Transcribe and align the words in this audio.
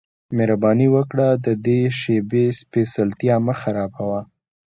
مهرباني 0.37 0.87
وکړه 0.95 1.27
د 1.45 1.47
دې 1.65 1.79
شیبې 1.99 2.45
سپیڅلتیا 2.59 3.35
مه 3.45 3.53
خرابوه 3.61 4.21